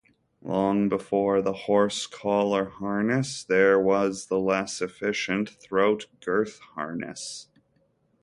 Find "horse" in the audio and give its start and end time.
1.53-2.07